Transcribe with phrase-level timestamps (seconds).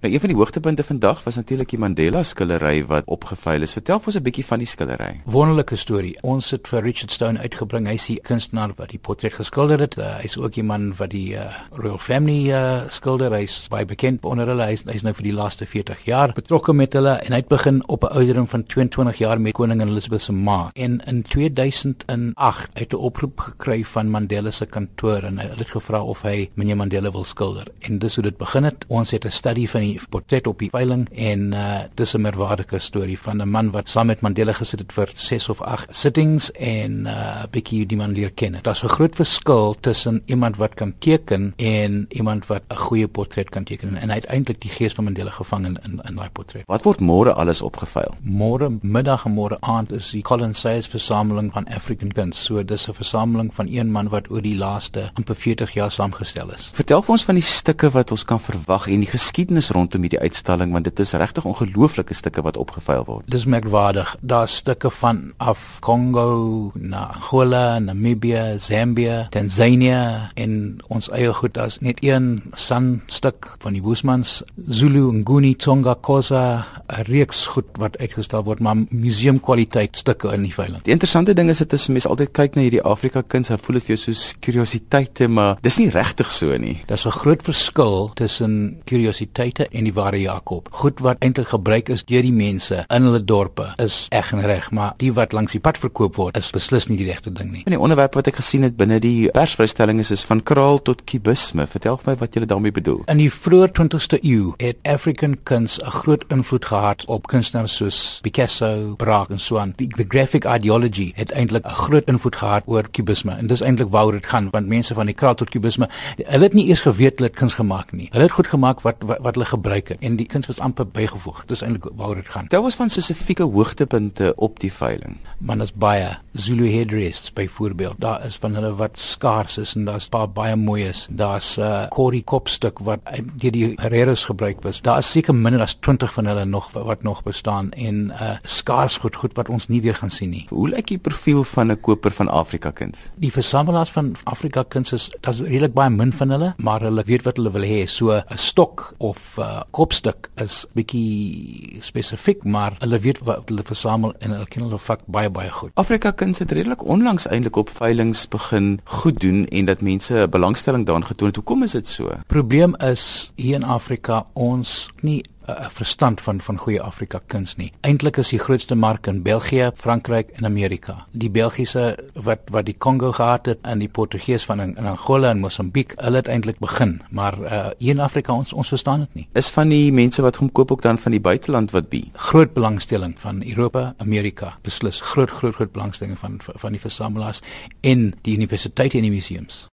[0.00, 3.72] Nou een van die hoogtepunte vandag was natuurlik die Mandela skildery wat opgeveil is.
[3.74, 5.20] Vertel ons 'n bietjie van die skildery.
[5.24, 6.16] Wonderlike storie.
[6.22, 7.86] Ons het vir Richard Stone uitgebring.
[7.86, 9.98] Hy is die kunstenaar wat die portret geskilder het.
[9.98, 13.32] Uh, hy's ook die man wat die uh, Royal Family uh, skilder.
[13.32, 14.62] Hy's baie bekend onder hulle.
[14.62, 17.88] Hy's hy's nou vir die laaste 40 jaar betrokke met hulle en hy het begin
[17.88, 20.70] op 'n ouderdom van 22 jaar met koningin Elizabeth se ma.
[20.74, 26.02] En in 2008 het 'n oproep gekry van Mandela se kantoor en hy het gevra
[26.02, 27.66] of hy meneer Mandela wil skilder.
[27.80, 28.84] En dis hoe dit begin het.
[28.88, 32.78] Ons het 'n studie van die portret op die veiling en uh dis 'n merkwaardige
[32.78, 36.50] storie van 'n man wat saam met Mandela gesit het vir 6 of 8 sittings
[36.52, 38.58] en uh bietjie die man leer ken.
[38.62, 43.50] Daar's 'n groot verskil tussen iemand wat kan teken en iemand wat 'n goeie portret
[43.50, 46.30] kan teken en hy het eintlik die gees van Mandela gevang in in, in daai
[46.30, 46.62] portret.
[46.66, 48.14] Wat word môre alles opgeveil?
[48.22, 52.44] Môre middag en môre aand is die Colin Sayers versameling van African Kuns.
[52.44, 56.52] So dis 'n versameling van een man wat oor die laaste amper 40 jaar saamgestel
[56.52, 56.70] is.
[56.72, 60.20] Vertel vir ons van die stukke wat ons kan verwag en die geskiedenis rondom hierdie
[60.20, 63.28] uitstalling want dit is regtig ongelooflike stukke wat opgeveil word.
[63.30, 64.14] Dis merkwaardig.
[64.20, 71.54] Daar's stukke van af Kongo, na Angola, Namibië, Zambia, Tanzania en ons eie goed.
[71.54, 77.68] Daar's net een san stuk van die Boesmans, Zulu, Nguni, Tsonga, Khoza, 'n reeks goed
[77.78, 80.82] wat uitgestal word, maar museumkwaliteit stukke in die veiling.
[80.82, 83.78] Die interessante ding is dit is mense altyd kyk na hierdie Afrika kuns, dan voel
[83.78, 86.78] dit vir jou soos kuriositeite, maar dis nie regtig so nie.
[86.86, 90.68] Daar's 'n groot verskil tussen kuriositeite en die ware Jakob.
[90.70, 94.70] Goed wat eintlik gebruik is deur die mense in hulle dorpe is eg en reg,
[94.70, 97.62] maar die wat langs die pad verkoop word is beslis nie die regte ding nie.
[97.66, 101.04] En die onderwerp wat ek gesien het binne die persvrystelling is is van kraal tot
[101.04, 101.66] kubisme.
[101.66, 103.02] Vertel vir my wat jy daarmee bedoel.
[103.06, 108.18] In die vroeë 20ste eeu het African kuns 'n groot invloed gehad op kunstenaars soos
[108.22, 109.72] Picasso, Braque en so aan.
[109.76, 113.90] Die, the graphic ideology het eintlik 'n groot invloed gehad oor kubisme en dis eintlik
[113.90, 117.18] waaroor dit gaan want mense van die kraal tot kubisme, hulle het nie eers geweet
[117.18, 118.08] hulle het kuns gemaak nie.
[118.10, 120.86] Hulle het goed gemaak wat wat, wat hulle gebruik het en die kuns was amper
[120.86, 121.44] bygevoeg.
[121.50, 122.46] Dis eintlik waaroor dit gaan.
[122.48, 125.18] Daar was van spesifieke hoogtepunte op die veiling.
[125.38, 127.98] Man is baie Zulu headdress byvoorbeeld.
[127.98, 131.06] Daar is van hulle wat skaars is en daar's paar baie mooi is.
[131.10, 133.00] Daar's 'n uh, Corey kopstuk wat
[133.36, 134.82] deur die Herreras gebruik was.
[134.82, 138.36] Daar is seker minder as 20 van hulle nog wat nog bestaan en 'n uh,
[138.42, 140.46] skaars goed goed wat ons nie weer gaan sien nie.
[140.48, 143.10] Hoe lyk die profiel van 'n koper van Afrika kuns?
[143.14, 147.22] Die versamelaars van Afrika kuns is daar's redelik baie min van hulle, maar hulle weet
[147.22, 147.86] wat hulle wil hê.
[147.86, 153.64] So 'n stok of 'n uh, kopstuk is bietjie spesifiek, maar hulle weet wat hulle
[153.64, 155.72] versamel en hulle ken hulle vak baie baie goed.
[155.80, 160.86] Afrika kuns het redelik onlangs eintlik op veilinge begin goed doen en dat mense belangstelling
[160.86, 161.36] daarin getoon het.
[161.36, 162.12] Hoekom is dit so?
[162.26, 167.72] Probleem is hier in Afrika ons nie 'n verstand van van goeie Afrika kuns nie.
[167.80, 171.06] Eintlik is die grootste mark in België, Frankryk en Amerika.
[171.12, 175.30] Die Belgiese wat wat die Kongo gehad het en die Portugees van in, in Angola
[175.30, 179.14] en Mosambiek, hulle het eintlik begin, maar uh, hier in Afrika ons ons verstaan dit
[179.14, 179.28] nie.
[179.32, 182.10] Is van die mense wat hom koop ook dan van die buiteland wat bi?
[182.14, 187.40] Groot belangstelling van Europa, Amerika, beslis groot groot groot belangstelling van van die versamelaars
[187.80, 189.66] in die universiteite en die museums.